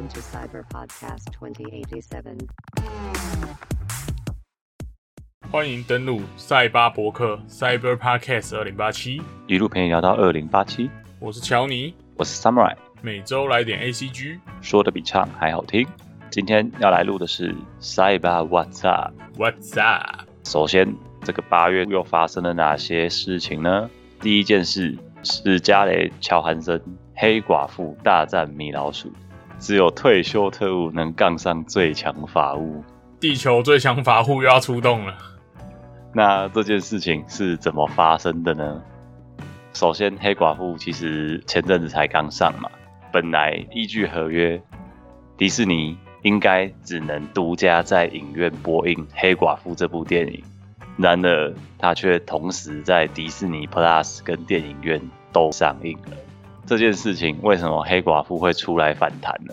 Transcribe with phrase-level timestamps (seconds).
[0.00, 2.48] Welcome to Cyber Podcast 2087.
[5.50, 14.38] 欢迎登录赛巴博客 Cyber Podcast 二零八七，一路陪你聊到二零八七，我是乔尼，我是 Samurai，每周来点 ACG。
[14.62, 15.86] 说的比唱还好听。
[16.30, 19.12] 今天要来录的是 Cyber What's Up。
[19.36, 20.26] What's up？
[20.44, 23.90] 首先，这个八月又发生了哪些事情呢？
[24.20, 26.82] 第一件事是加雷乔韩森
[27.14, 29.12] 黑寡妇大战米老鼠，
[29.60, 32.82] 只有退休特务能杠上最强法务。
[33.20, 35.14] 地球最强法护又要出动了。
[36.14, 38.82] 那这件事情是怎么发生的呢？
[39.74, 42.70] 首先，黑寡妇其实前阵子才刚上嘛，
[43.12, 44.60] 本来依据合约，
[45.36, 50.42] 迪士尼应该只能独家在影院播映《黑寡妇》这部电影，
[50.96, 55.00] 然而它却同时在迪士尼 Plus 跟电影院
[55.32, 56.16] 都上映了。
[56.70, 59.52] 这件事情为什么黑寡妇会出来反弹呢？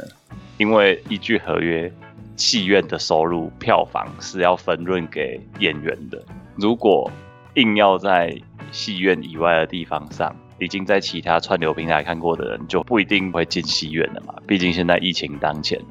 [0.60, 1.92] 因为依据合约，
[2.36, 6.24] 戏院的收入票房是要分润给演员的。
[6.58, 7.12] 如果
[7.56, 8.40] 硬要在
[8.72, 14.36] 戏院以外的地方上，已经在其他串流平台看过的人就不一定会进戏院了嘛。
[14.46, 15.82] 毕竟现在疫情当前，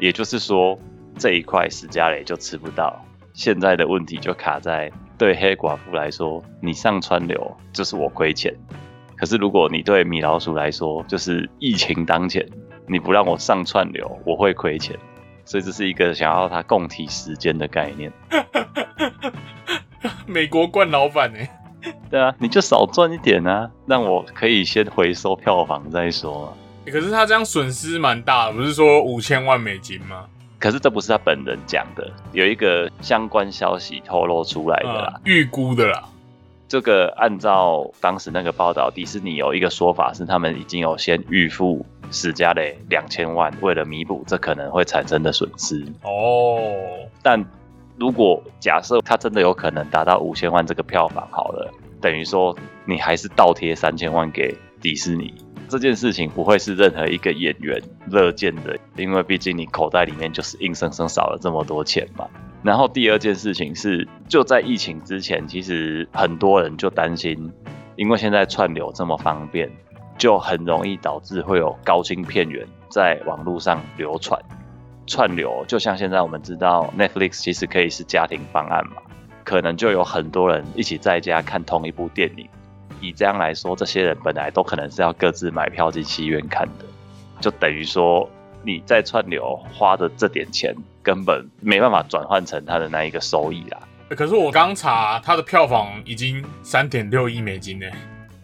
[0.00, 0.76] 也就是说
[1.16, 3.00] 这一块史嘉蕾就吃不到。
[3.32, 8.52] 现在的问题就卡在对黑寡妇来说，你上串流就是我亏钱。
[9.16, 12.46] 可是如果你对米老鼠来说，就是疫情当前，
[12.86, 14.98] 你不让我上串流，我会亏钱。
[15.44, 18.10] 所以这是一个想要他共体时间的概念。
[20.26, 21.38] 美国冠老板呢、
[22.10, 26.52] 对啊，你就少赚一点啊，让我可以先回收票房再说嘛。
[26.86, 30.24] 欸可是他这样损失蛮大的，不是说五千万美金吗？
[30.58, 35.12] 可是这不是他本人讲的，有一个相关消息透露出来的啦。
[35.14, 36.02] 啊预估的啦。
[36.74, 45.86] 这个按照当时那个报道，迪士尼有一个说法是，他们已经有先预付史嘉蕾两千万，为了弥补这可能会产生的损失。
[46.02, 46.58] 哦，
[47.22, 47.40] 但
[47.96, 52.52] 如果假设他真的有可能达到五千万这个票房好了，等于说
[52.84, 55.32] 你还是倒贴三千万给迪士尼，
[55.68, 62.28] 这件事情不会是任何一个演员乐见的，因为毕竟你口袋里面就是硬生生少了这么多钱嘛。
[62.64, 67.52] 然后第二件事情是，就在疫情之前，其实很多人就担心，
[67.94, 69.70] 因为现在串流这么方便，
[70.16, 74.40] 就很容易导致会有高清片源在网络上流传。
[75.06, 78.94] 串流就像现在我们知道 Netflix 其实可以是家庭方案嘛，
[79.44, 82.48] 可能就有很多人一起在家看同一部电影。
[83.02, 86.86] 以这样来说，这些人本来都可能是要各自买票进戏院看的，
[87.42, 88.26] 就等于说
[88.64, 93.78] 你在串流花的这点钱根本没办法转换成他的那一个收益啦。
[94.10, 97.86] 欸可是我刚查，它的票房已经三点六亿美金呢。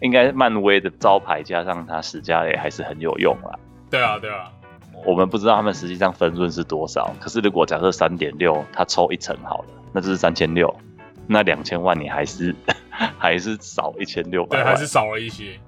[0.01, 3.59] 应该漫威的招牌加上它史嘉蕾还是很有用啦。
[3.89, 4.51] 对啊，对啊，
[5.05, 10.75] 我们不知道他们实际上分润是多少，可是如果假设三点六，他抽一成好了，那就是三千六，
[11.27, 12.55] 那两千万你还是
[13.17, 15.59] 还是少一千六百对，万，还是少了一些。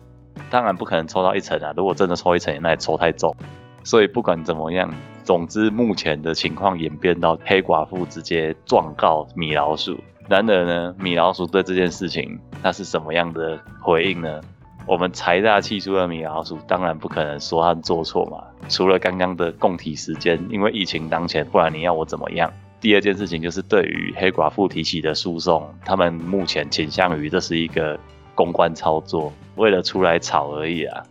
[0.50, 1.72] 当然不可能抽到一成啊！
[1.78, 3.36] 如果真的抽一成，那也抽太重。
[3.84, 10.00] 所以不管怎么样，总之目前的情况演变到黑寡妇直接状告米老鼠。
[10.30, 14.42] 然而呢，米老鼠对这件事情那是什么样的回应呢？
[14.86, 18.44] 我们财大气粗的米老鼠当然不可能说他做错嘛。
[18.70, 22.52] 除了刚刚的共体时间，因为疫情当前，不然你要我怎么样？
[22.82, 27.98] 第二件事情就是对于黑寡妇提起的诉讼，他们目前倾向于这是一个
[28.36, 31.04] 公关操作，为了出来炒而已啊。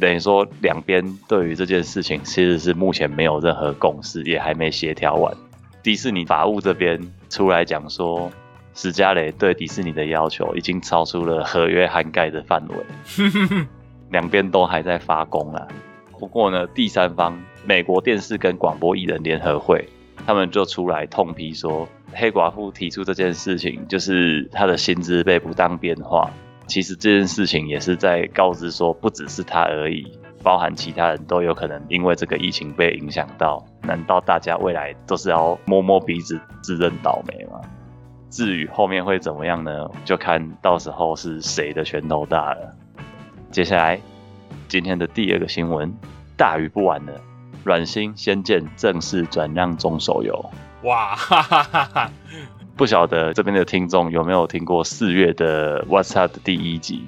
[0.00, 5.34] 等于说两边对于这件事情其实是目前没有任何共识，也还没协调完。
[5.82, 8.30] 迪士尼法务这边出来讲说，
[8.74, 12.76] 史嘉蕾对迪士尼的要求已经超出了合约涵盖的范围，
[14.10, 15.66] 两边都还在发功啊。
[16.18, 19.88] 不过呢，第三方美国电视跟广播艺人联合会，
[20.26, 26.30] 他们就出来痛批说，黑寡妇提出这件事情，就是她的薪资被不当变化。
[26.66, 33.64] 其实这件事情也是在告知说，不只是他而已，包含其他人都有可能因为这个疫情被影响到。
[33.82, 37.60] 难道大家未来都是要摸摸鼻子自认倒霉吗？
[38.28, 39.88] 至于后面会怎么样呢？
[40.04, 42.74] 就看到时候是谁的拳头大了。
[43.52, 44.00] 接下来
[44.66, 45.94] 今天的第二个新闻，
[46.36, 47.12] 大鱼不玩了，
[47.64, 50.50] 软星《仙剑》正式转让中手游。
[50.82, 52.10] 哇，哈哈哈哈！
[52.76, 57.06] 不晓得这边的听众有没有听过四月的 What's Up 的第一集？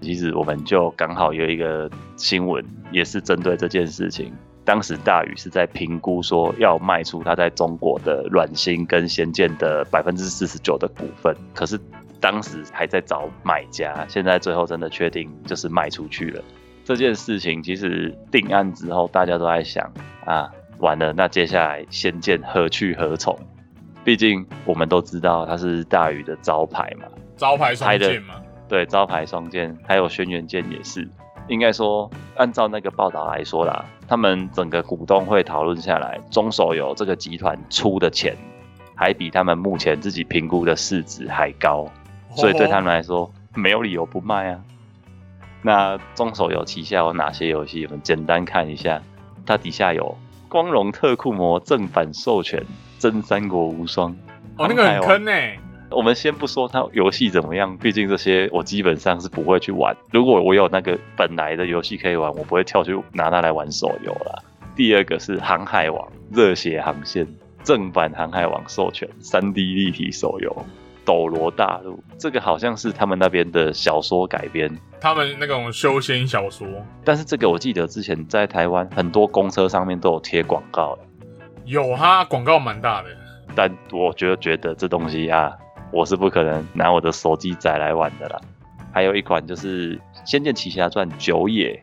[0.00, 4.32] 其实我们就刚好有一个新闻，也是针对这件事情。
[4.64, 11.78] 当时大宇是在评估说要卖出他在中国的软星跟仙剑的百分之四十九的股份，可是
[12.18, 16.42] 当时还在找买家，现在最后真的确定就是卖出去了。
[16.86, 19.92] 这件事情其实定案之后，大家都在想
[20.24, 23.38] 啊，完了，那接下来《仙剑》何去何从？
[24.04, 27.06] 毕竟我们都知道它是大宇的招牌嘛，
[27.36, 28.34] 招牌双剑嘛，
[28.68, 31.08] 对，招牌双剑，还有轩辕剑也是。
[31.48, 38.36] 应该说，按照那个报道来说啦，他们整个股东会讨论下来，中手游这个集团出的钱，
[38.94, 41.88] 还比他们目前自己评估的市值还高，
[42.36, 44.60] 所以对他们来说，没有理由不卖啊。
[45.62, 47.84] 那中手游旗下有哪些游戏？
[47.86, 49.02] 我们简单看一下，
[49.44, 50.16] 它底下有
[50.48, 52.60] 《光荣特库摩》正版授权
[53.02, 54.12] 《真三国无双》，
[54.56, 55.32] 哦，那个很坑呢。
[55.90, 59.92] 我们先不说它游戏怎么样，毕竟这些我基本上是不会去玩。
[60.12, 64.38] 如果我有那个本来的游戏可以玩，我不会跳去拿它来玩手游啦。
[64.76, 66.00] 第二个是《航海王》
[66.30, 67.26] 热血航线
[67.64, 70.48] 正版《航海王》授权三 D 立体手游
[71.04, 74.70] 《斗罗大陆》，这个好像是他们那边的小说改编，
[75.00, 76.68] 他们那种修仙小说。
[77.04, 80.96] 但是这个我记得之前在台湾很多公车上面都有贴广告
[81.64, 83.08] 有哈广告蛮大的，
[83.54, 85.56] 但我觉得觉得这东西啊。
[85.92, 88.40] 我是不可能拿我的手机仔来玩的啦。
[88.94, 89.94] 还有一款就是
[90.24, 91.82] 《仙剑奇侠传九野》，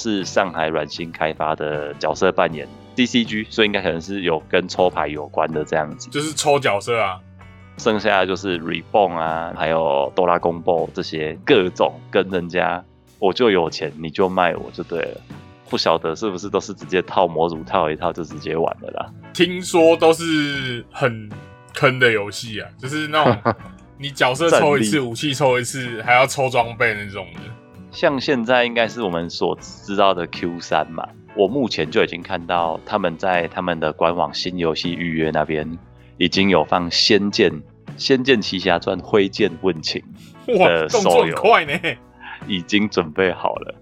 [0.00, 6.08] 是上海软星开发的角色扮演 DCG，所以应该可能是有跟抽牌有关的这样子。
[6.10, 7.20] 就是抽角色啊。
[7.76, 12.84] 剩下的就是 Reborn 啊，还有哆啦公 b 这些各种跟人家
[13.18, 15.20] 我就有钱你就卖我就对了。
[15.70, 19.06] 不晓得是不是都是直接套模组套一套就直接玩的啦？
[19.32, 21.30] 听说都是很。
[21.72, 23.54] 坑的游戏啊， 就是那种
[23.96, 27.40] 你角色抽一次，武器抽一次，还要抽装备那种的。
[27.92, 35.78] 像现在应该是我们所知道的 Q 三嘛，我目前就已经看到他们在他们的官网新游戏预约那边
[36.18, 37.50] 已经有放《仙剑》
[37.96, 40.02] 《仙剑奇侠传：挥剑问情》
[40.58, 41.72] 的手游，快呢，
[42.48, 43.74] 已经准备好了。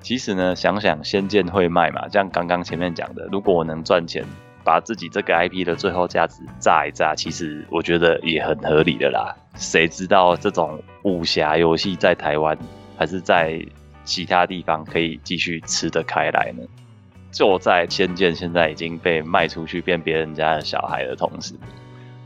[0.00, 4.24] 其实呢，想想《仙剑》会卖嘛，像刚刚前面讲的，如果我能赚钱。
[4.62, 9.34] 把自己这个 IP 的最后价值炸一炸，其实我觉得也很合理的啦。
[9.56, 12.56] 谁知道这种武侠游戏在台湾
[12.98, 13.58] 还是在
[14.04, 16.62] 其他地方可以继续吃得开来呢？
[17.32, 21.54] 就在《仙剑》现在已经被卖出去变别人家的小孩的同时，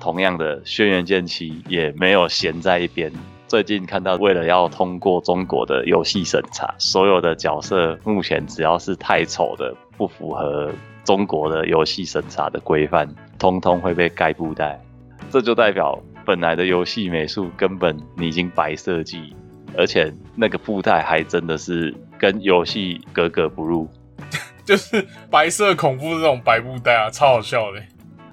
[0.00, 3.12] 同样的《轩辕剑七》也没有闲在一边。
[3.46, 10.70] 最近看到，为了要通过中国的游戏审查，所有的角色目前只要是太丑的，不符合。
[11.04, 13.06] 中国的游戏审查的规范，
[13.38, 14.80] 通通会被盖布袋，
[15.28, 19.36] 这就代表本来的游戏美术根本你已经白设计，
[19.76, 23.86] 而且那个布袋还真的是跟游戏格格不入，
[24.64, 27.82] 就是白色恐怖这种白布袋啊，超好笑的。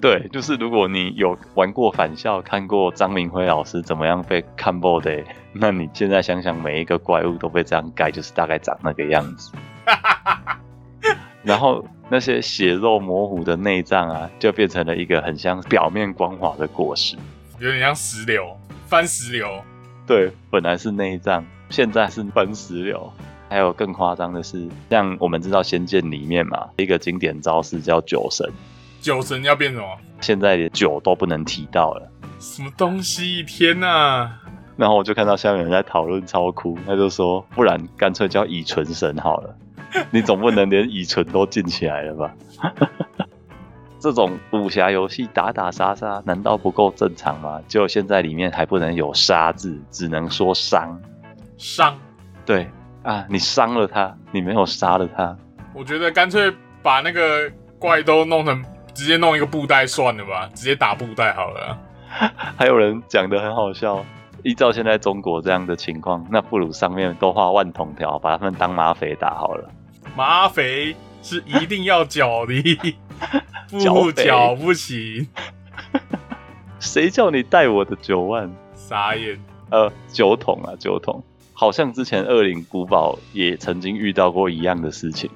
[0.02, 5.22] 对，就是如果你有玩过返校，看过张明辉老师怎么样被看爆的，
[5.52, 9.52] 那你现在想想每一个怪物都被这样盖，就是大概长那个样子。
[11.44, 17.16] 然后那些血肉模糊的内脏啊，就变成了一个很像表面光滑的果实，
[17.60, 18.58] 有点像石榴，
[18.88, 19.62] 番石榴。
[20.04, 23.08] 对，本来是内脏，现在是番石榴。
[23.48, 28.50] 还有更夸张的是，像我们知道《仙剑》里面嘛，一个经典招式叫酒神。
[29.02, 29.86] 酒神要变什么？
[30.20, 32.08] 现在连酒都不能提到了。
[32.38, 33.42] 什么东西？
[33.42, 34.38] 天哪！
[34.76, 36.78] 然后我就看到下面人在讨论，超酷。
[36.86, 39.54] 他就说，不然干脆叫乙醇神好了。
[40.10, 42.32] 你总不能连乙醇都进起来了吧？
[43.98, 47.60] 这种武侠游戏打打杀杀，难道不够正常吗？
[47.68, 51.00] 就现在里面还不能有杀字，只能说伤。
[51.58, 51.98] 伤？
[52.46, 52.68] 对
[53.02, 55.36] 啊，你伤了他，你没有杀了他。
[55.74, 61.78] 我觉得干脆把那个怪都弄成，直接弄一个布袋算了吧，直接打布袋好了。
[62.56, 64.04] 还有人讲的很好笑。
[64.44, 69.70] 依照现在中国这样的情况，那不如上面都画万铜条，把他们当马匪打好了。
[70.16, 72.94] 马匪是一定要缴的，
[73.70, 75.28] 不缴不行。
[76.80, 78.50] 谁叫你带我的九万？
[78.74, 79.38] 傻眼。
[79.70, 81.22] 呃，酒桶啊，酒桶。
[81.54, 85.30] 好像之前恶灵古堡也曾经遇到过一样的事情，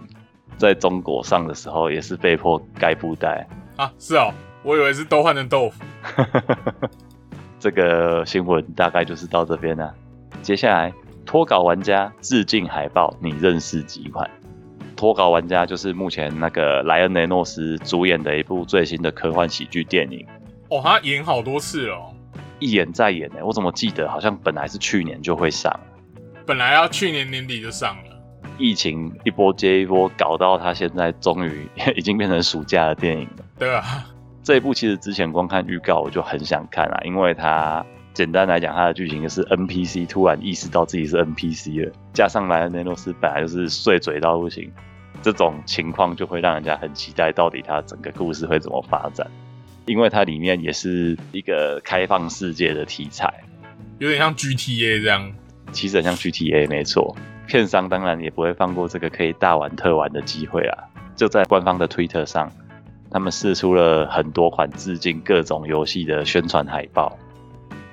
[0.56, 3.46] 在中国上的时候也是被迫盖布袋
[3.76, 3.92] 啊。
[3.98, 4.32] 是哦，
[4.62, 5.82] 我以为是都换成豆腐。
[7.58, 9.92] 这个新闻大概就是到这边了。
[10.42, 10.92] 接下来，
[11.24, 14.30] 脱稿玩家致敬海报，你认识几款？
[14.94, 20.24] 脱稿玩家就是目前那个莱恩雷诺斯主演的一部最新的科幻喜剧电影。
[20.70, 22.14] 哦，他演好多次哦，
[22.60, 23.36] 一演再演呢。
[23.42, 25.78] 我怎么记得好像本来是去年就会上，
[26.46, 28.05] 本来要去年年底就上了，
[28.58, 33.44] 疫情一波接一波，搞到他现在终于 已经变成暑假的电影了。
[33.58, 33.82] 对啊。
[34.42, 37.84] 这一部其实之前光看预告我就很想看啊，因为它
[38.14, 44.70] 简单来讲，它的剧情就是 NPC 突然意识到自己是 NPC 了，加上莱恩内诺斯本来就是碎嘴到不行，
[45.20, 49.26] 这种情况就会让人家很期待，到底它整个故事会怎么发展。
[49.84, 53.32] 因为它里面也是一个开放世界的题材，
[53.98, 55.32] 有点像 GTA 这样。
[55.72, 57.16] 其实很像 GTA 没错。
[57.46, 60.84] 片商当然也不会放过这个可以大玩特玩的机会啊！
[61.14, 62.50] 就在官方的 Twitter 上，
[63.10, 67.16] 他们试出了很多款致敬各种游戏的宣传海报，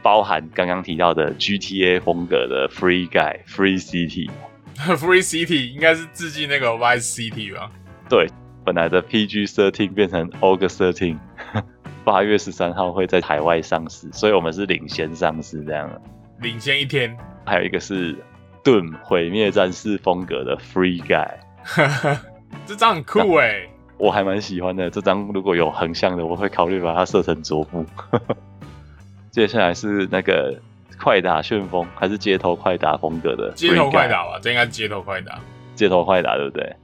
[0.02, 4.30] 包含刚刚提到的 GTA 风格的 Free Guy、Free City。
[4.76, 7.72] Free City 应该是致敬那个 Vice City 吧？
[8.10, 8.28] 对，
[8.66, 11.18] 本来的 PG 13变成 August 13，
[12.04, 16.02] 八月十三号会在海外上市，所以我们是领先上市这样的。
[16.42, 17.16] 领先一天。
[17.46, 18.16] 还有一个是
[18.64, 21.30] 盾毁灭战士风格的 Free Guy，
[22.66, 23.68] 这张很酷哎、
[23.98, 24.90] 我还蛮喜欢的。
[24.90, 27.86] 这张如果有横向的，我会考虑把它设成桌布。
[29.32, 30.56] 接下来是那个
[30.98, 35.40] 快打旋风，还是街头快打风格的街头快打吧，这应该是街头快打。
[35.76, 36.76] 街头快打对不对？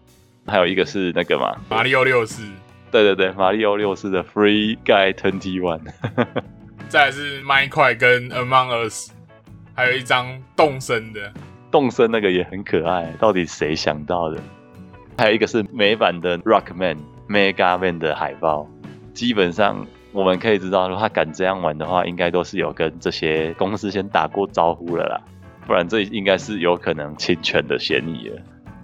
[0.48, 2.44] 还有一个是那个嘛，马里奥六四，
[2.92, 5.82] 对对对，马里奥六四的 Free Guy Twenty One，
[6.90, 9.12] 再来是麦块跟 Among Us，
[9.76, 11.32] 还有一张动身的。
[11.72, 14.40] 动森那个也很可爱，到底谁想到的？
[15.18, 16.98] 还有一个是美版的 Rockman
[17.28, 18.68] Mega Man 的海报，
[19.14, 25.22] 基本上我们可以知道，如果他敢这样玩的话，应该都是有跟这些公司先打过招呼了啦，
[25.68, 28.42] 不然这应该是有可能侵权的嫌疑了。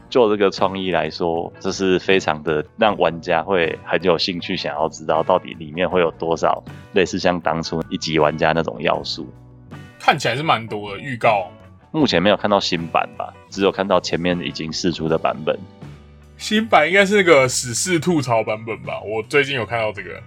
[0.07, 6.63] 就这个创意来说，这是非常的让玩家会很有兴趣，想要知道到底里面会有多少
[6.93, 9.27] 类似像当初一级玩家那种要素。
[9.99, 11.49] 看起来是蛮多的预告，
[11.95, 15.57] 目前没有看到新版吧，只有看到前面已经试出的版本。
[16.37, 18.99] 新版应该是那个史事吐槽版本吧？
[18.99, 20.21] 我最近有看到这个，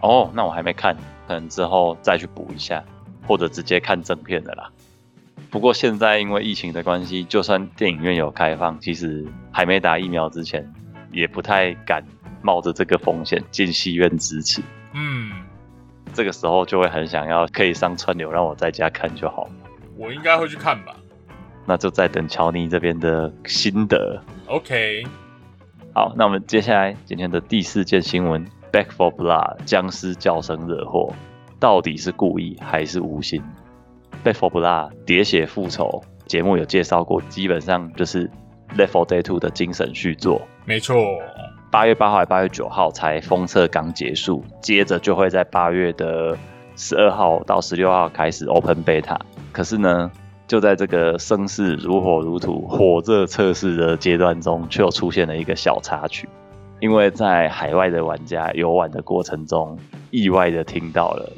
[0.00, 2.84] 哦，那我还没看，可能之后再去补一下，
[3.26, 4.70] 或者直接看正片的啦。
[5.50, 10.72] 不过现在因为疫情的关系，就算电影院有开放，其实还没打疫苗之前，
[11.10, 12.04] 也不太敢
[12.40, 14.62] 冒着这个风险进戏院支持。
[14.94, 15.32] 嗯，
[16.14, 19.50] 这个时候就会很想要可以上串流，让我在家看就好。
[19.96, 20.94] 我应该会去看吧。
[21.66, 24.20] 那就再等乔尼这边的心得。
[24.46, 25.04] OK，
[25.94, 31.12] 好，那我们接下来今天的第四件新闻：Back for Blood 僵尸叫声惹祸，
[31.58, 33.42] 到底是故意还是无心
[34.24, 38.28] ？Back for Blood 喋血复仇节目有介绍过，基本上就是
[38.76, 40.42] Left 4 Dead 2的精神续作。
[40.64, 40.96] 没错，
[41.70, 46.36] 八月八号、八月九号才封测刚结束，接着就会在八月的
[46.76, 49.18] 十二号到十六号开始 Open Beta。
[49.52, 50.10] 可是呢，
[50.50, 56.28] 就在这个声势如火如荼、火热测试的阶段中，却又出现了一个小插曲，
[56.80, 59.78] 因为在海外的玩家游玩的过程中，
[60.10, 61.30] 意外的听到了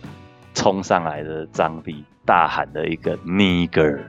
[0.54, 4.00] 冲上来的张力大喊的一个 “nigger”，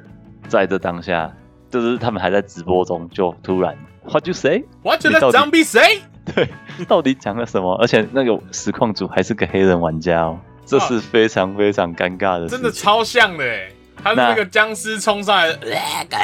[0.48, 1.30] 在这当下，
[1.70, 4.64] 就是他们还在直播中，就突然 “What you say”。
[4.84, 6.00] 我觉得你到底 Zombie 谁？
[6.34, 6.48] 对，
[6.88, 7.76] 到底讲了什么？
[7.76, 12.58] 而且那个实况组还是个黑人玩家哦，这是非常非常尴尬的事情。
[12.58, 13.70] 真的超像的哎，
[14.04, 16.18] 他是那那个僵尸冲上来的，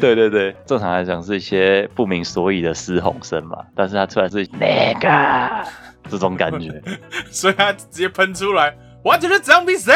[0.00, 5.68] 对对对，正常来讲是一些不明所以的嘶吼声嘛，但是他出来是那个
[6.08, 6.82] 这种感觉。
[7.30, 8.74] 所以他直接喷出来。
[9.04, 9.92] 我觉得 Zombie 谁？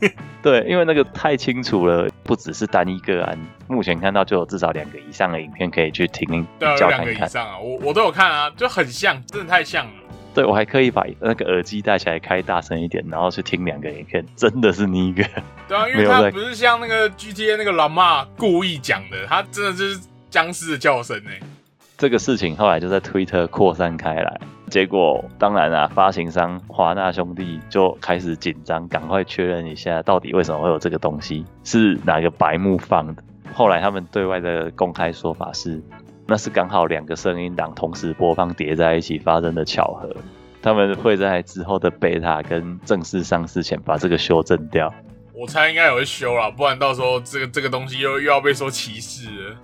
[0.42, 3.38] 对，因为那个太清楚了，不只是单一个案，
[3.68, 7.28] 目前看到就有至少两个以上的影片可以去听比对啊，有两个以较看看。
[7.28, 9.92] 上啊，我我都有看啊，就很像，真的太像了。
[10.34, 15.24] 对我还可以把那个耳机戴起来开大声一点，然后去听两个影片，真的是你一个。
[15.66, 21.40] 对啊，因为他不是像那个 GTA 那个老妈故意讲的，他真的就是僵尸的叫声哎。
[21.96, 33.20] 这个事情后来就在推特扩散开来，结果当然啊，发行商华纳兄弟就开始紧张，赶快确认一下到底为什么会有这个东西，是哪个白目放的。
[33.52, 35.82] 后来他们对外的公开说法是，
[36.28, 40.14] 那是刚好两个声音档同时播放叠在一起发生的巧合。
[40.60, 44.92] 他们会在之后的贝塔跟正式上市前把这个修正掉。
[45.32, 49.56] 我猜应该也会修啦，不然到时候这个这个东西又又要被说歧视了。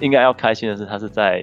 [0.00, 1.42] 应该要开心的是，它是在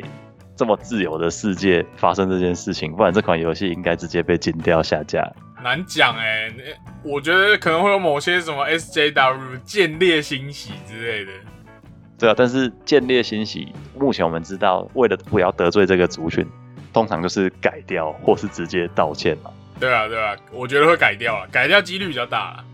[0.55, 5.27] 这么自由的世界发生这件事情，不然这款游戏应该直接被禁掉下架。
[5.63, 6.63] 难讲哎、那
[7.09, 11.31] 我觉得可能会有某些什么 SJW 见猎欣喜之类的。
[12.19, 16.45] 对啊，但是建立欣喜，目前我们知道，为了不要得罪这个族群，
[16.91, 19.51] 通常就是改掉或是直接道歉嘛。
[19.79, 22.65] 对啊，对啊，我觉得会改掉啊，改掉几率比较大啦。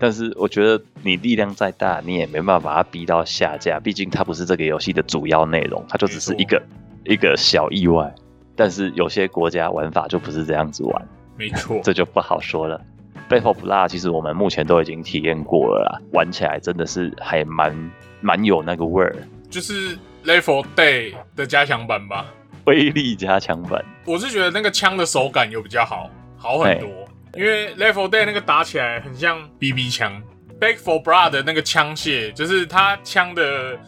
[0.00, 6.62] 但是我觉得你力量再大，你也没办法把它逼到下架，毕竟它不是这个游戏的主要内容，它就只是一个
[7.04, 8.12] 一个小意外。
[8.56, 12.80] 但是有些国家玩法就不是这样子玩，没错，这就不好说了。
[13.28, 19.14] Back for Blood 其实我们目前都已经体验过了啦，玩起来真的是还蛮蛮有那个味儿。
[19.50, 22.26] 就是 Level Day 的加强版吧。
[22.64, 23.84] 威力加强版。
[24.04, 26.88] 我是觉得那个枪的手感有比较好，好很多。
[27.34, 30.22] 因为 Level Dead 那个打起来很像 BB 枪
[30.58, 33.78] ，Back for Blood 的那个枪械，就是它枪的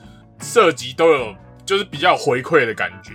[0.40, 3.12] 射击都有，就是比较回馈的感觉。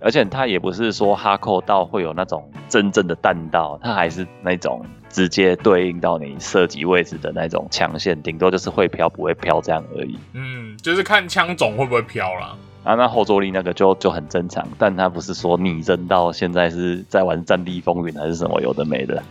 [0.00, 4.84] 而且它也不是说哈扣到会有那种真正的弹道，它还是那种
[5.14, 10.18] 直接对应到你射击位置的那种枪线，顶多就是会飘不会飘这样而已。
[10.32, 12.56] 嗯，就是看枪种会不会飘啦。
[12.82, 19.22] 啊，那后坐力那个就就很正常，但它不是说你扔到现在是在玩《战地风云》还是什么有的没的。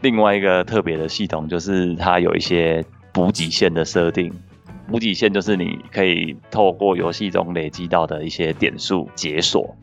[0.00, 4.32] 另外一个特别的系统就是它有一些补给线的设定，
[4.86, 9.74] 补给线就是你可以透过游戏中累积到的一些点数解锁。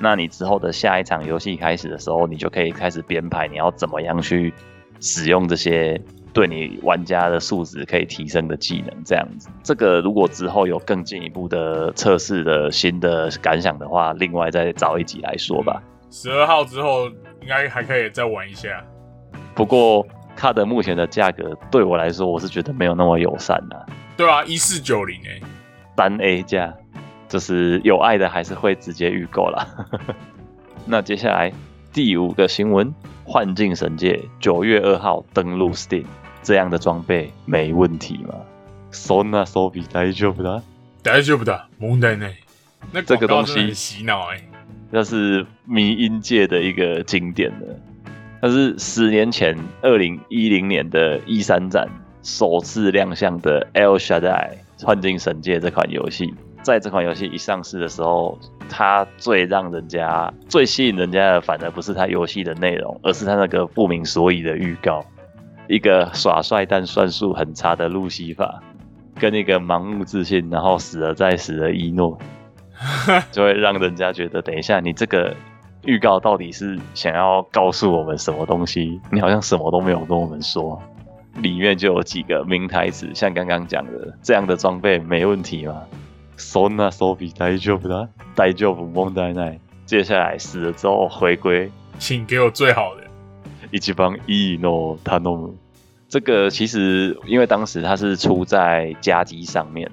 [0.00, 4.52] 那你之后的下一场游戏开始的时候，你就可以开始编排你要怎么样去
[5.04, 6.00] 使用这些
[6.32, 9.50] 对你玩家的素质可以提升的技能，这样子。
[9.62, 15.82] 这个如果之后有更进一步的测试的新的感想的话，另外再找一集来说吧。
[16.10, 17.06] 十二号之后
[17.42, 18.82] 应该还可以再玩一下。
[19.54, 23.76] 不过它的目前的价格对我来说，我是觉得没有那么友善呐。
[24.16, 25.38] 对啊，一四九零哎，
[25.94, 26.74] 单 A 价。
[27.26, 29.66] 就是有爱的还是会直接预购啦。
[30.86, 31.50] 那接下来
[31.92, 32.86] 第五个新闻，
[33.25, 36.05] 《幻境神界》九月二号登陆 Steam，
[36.41, 38.35] 这样的装备没问题吗？
[38.91, 40.61] そんな装備大丈夫だ？
[41.03, 41.61] 大丈夫だ？
[41.79, 42.35] 问題ない。
[42.91, 44.41] 那这个东西洗脑哎，
[44.89, 47.79] 那是迷音界的一个经典的，
[48.41, 51.87] 它是十年前二零一零年的一三展
[52.23, 54.51] 首次亮相的《El Shaddai
[54.83, 56.33] 幻境神界》这款游戏。
[56.64, 58.38] 在这款游戏一上市的时候，
[58.70, 65.04] 它最让人家、最吸引人家的，反而不是它游戏的内容，而是它那个不明所以的预告。
[65.68, 68.62] 一个耍帅但算术很差的路西法，
[69.20, 72.18] 跟一个盲目自信然后死了再死的伊诺，
[73.30, 75.34] 就会让人家觉得，等一下你这个
[75.84, 78.98] 预告到底是想要告诉我们什么东西？
[79.12, 80.80] 你好像什么都没有跟我们说。
[81.38, 85.82] 里面就有几个名台词，像刚刚讲的，这样的装备没问题吗？
[86.37, 88.07] そんな装備大丈夫だ？
[88.35, 89.59] 大丈夫問題ない。
[89.85, 93.03] 接下来死了之后回归，请给我最好的。
[93.71, 95.53] 一番いいの頼む。
[96.07, 99.91] 这个其实因为当时它是出在家机上面，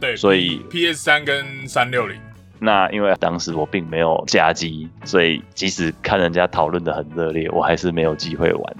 [0.00, 2.18] 对，所以 PS 三跟三六零。
[2.58, 8.76] 那因为当时我并没有家机，所以即使看人家讨论的很热烈，我还是没有机会玩。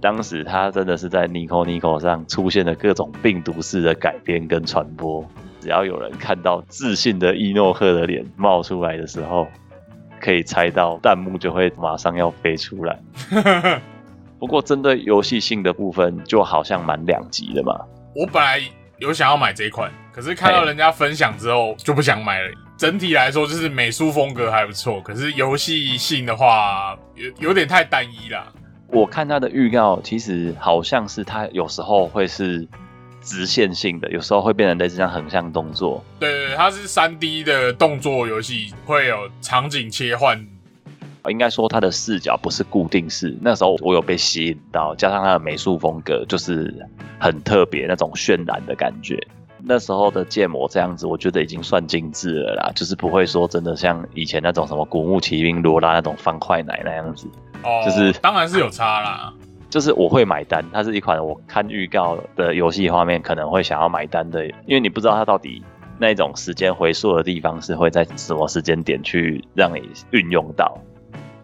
[0.00, 5.24] 当时它真的是在 Nico Nico 上出现了各种病毒式的改编跟传播。
[5.67, 9.45] 只要有人看到自信的伊诺克的脸冒出来的时候，
[10.17, 12.97] 可以猜到弹幕就会马上要飞出来。
[14.39, 17.77] 不过针对游戏性的部分，就好像蛮两极的嘛。
[18.15, 18.61] 我本来
[18.99, 22.49] 有想要买这款，可是看到人家分享之后就不想买了。
[22.77, 28.47] 整体来说，就是美术风格还不错，可是游戏性的话，有有点太单一啦。
[28.87, 32.65] 我看它的预告，其实好像是它有时候会是。
[33.27, 36.01] 直线性的，有时候会变成类似像横向动作。
[36.17, 40.47] 对对，它是三 D 的动作游戏，会有场景切换。
[41.29, 43.37] 应该说它的视角不是固定式。
[43.41, 46.73] 那时候我有被吸引到，加上它的美术风格就是
[47.19, 49.19] 很特别，那种渲染的感觉。
[49.61, 57.27] 那时候的建模这样子，我觉得已经算精致了啦，就是不会说真的像以前那种什么古墓奇兵罗拉那种方块奶那样子。
[57.61, 59.33] 哦，就是当然是有差啦。
[59.69, 65.61] 就是我会买单，它是一款我看预告的游戏画面可能会想要买单的，因为你不知道它到底
[65.99, 70.77] 那种时间回溯的地方是会在什么时间点去让你运用到，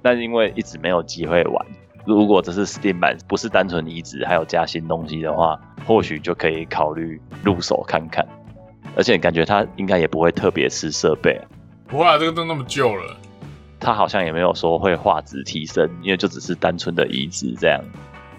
[0.01, 1.65] 但因为一直没有机会玩，
[2.05, 8.25] 如果这是 Steam 版，不是单纯移植，还有加新东西的话，或许就可以考虑入手看看，
[8.95, 11.41] 而且感觉它应该也不会特别吃设备，
[11.88, 13.17] 不会啊，这个都那么旧了，
[13.81, 17.83] 它好像也没有说会画质提升，因为就只是单纯的移植这样。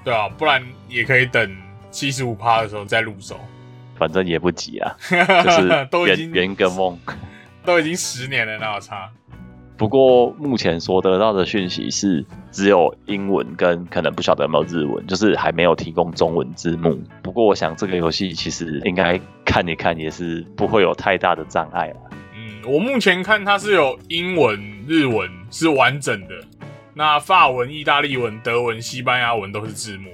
[0.04, 1.56] 对啊，不然也可以等
[1.90, 3.40] 七十五趴的时候再入手，
[3.96, 4.94] 反正也不急啊，
[5.42, 6.98] 就是都已经圆个梦，
[7.64, 9.10] 都已经十年了，那有差。
[9.76, 16.96] 不过目前所得到的讯息是只有英文跟可能不晓得有没有日文，就是还没有提供中文字幕。
[17.22, 21.96] 不过我想这个游戏其实应该看一看也是不会有太大的障碍了。
[22.36, 26.34] 嗯，我目前看它是有英文、日文是完整的。
[26.94, 30.10] 那法文、意大利文、德文、西班牙文都是字幕，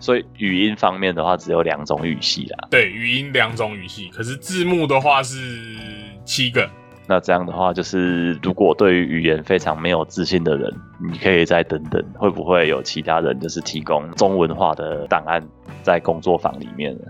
[0.00, 2.68] 所以语音方面的话只有两种语系啦。
[2.70, 5.36] 对，语音两种语系，可是字幕的话是
[6.24, 6.66] 七个。
[7.06, 15.46] 那这样的话，就是如果对于语言非常没有自信的人，你可以再等等，会不会有其他人就是提供中文化的档案
[15.82, 17.04] 在工作坊里面呢？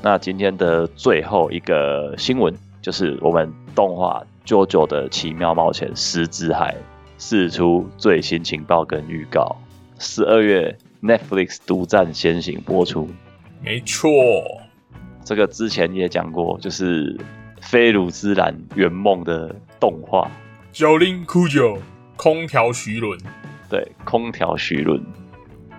[0.00, 6.74] 那今天的最后一个新闻就是我们动画 JoJo 的奇妙冒险十之海
[7.18, 9.56] 释出最新情报跟预告，
[9.98, 13.08] 十二月 Netflix 独占先行播出。
[13.62, 14.10] 没错，
[15.24, 17.18] 这个之前也讲过，就是
[17.60, 20.30] 菲鲁之蓝圆梦的动画，
[20.72, 21.78] 九零酷九
[22.16, 23.18] 空调徐伦，
[23.68, 25.02] 对，空调徐伦。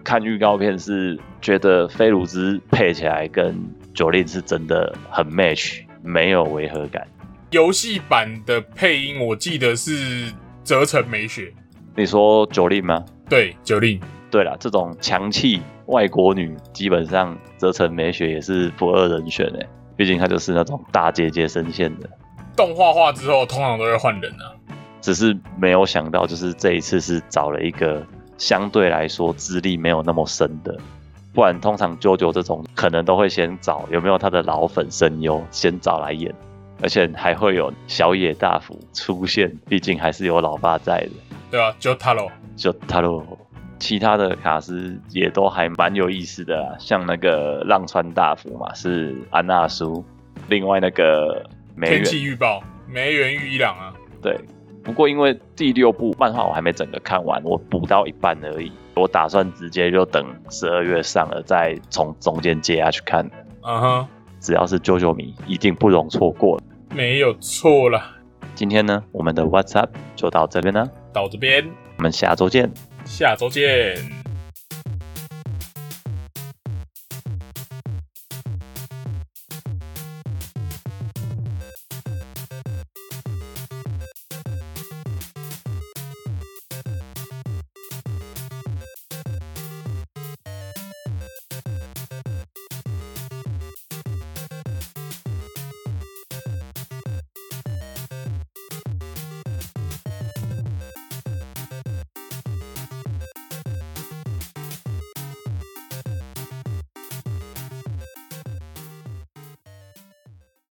[0.03, 3.55] 看预告片是觉得菲鲁兹配起来跟
[3.93, 7.05] 九令是真的很 match，没有违和感。
[7.51, 10.31] 游戏版的配音我记得是
[10.67, 11.53] 泽成美雪，
[11.95, 13.01] 你说九令吗？
[13.29, 13.97] 对，九令。
[14.29, 19.65] 对了，这种强气外国女，基本上泽城美雪也是不二人选诶。
[19.95, 22.09] 毕竟她就是那种大姐姐声线的。
[22.57, 24.51] 动画化之后，通常都会换人啊。
[24.99, 28.05] 只是没有想到，就是这一次是找了一个
[28.37, 30.77] 相对来说资历没有那么深的，
[31.31, 36.35] 不然通常啾啾这种可能都会先找有没有他的老粉声优先找来演，
[36.81, 41.09] 而且还会有小野大辅出现，毕竟还是有老爸在的。
[41.49, 43.23] 对啊，就他喽，就他喽。
[43.79, 50.03] 其他的卡司也都还蛮有意思的啦，像那个浪川大辅嘛，是安娜苏，
[50.49, 53.93] 另外那个梅天原气预报，梅原裕一郎啊。
[54.19, 54.35] 对，
[54.83, 63.29] 不过因为第六部漫画我还没整个看完，我补到一半而已，我打算直接就等十二月上了再从中间接下去看。
[63.61, 64.07] 嗯哼，
[64.47, 66.57] 只要是啾啾迷，一定不容错过。
[66.95, 68.01] 没有错了。
[68.55, 72.71] 今天呢，我们的 What's Up 就到这边呢，到这边，我们下周见。
[73.03, 74.16] 下周见。